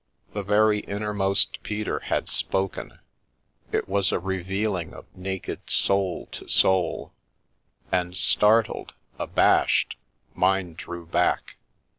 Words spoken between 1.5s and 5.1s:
Peter had spoken— it was a reveal ing of